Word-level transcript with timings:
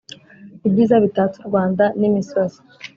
ibyiza 0.67 0.95
bitatse 1.05 1.37
u 1.39 1.47
Rwanda 1.49 1.83
nimisozi 1.99 2.59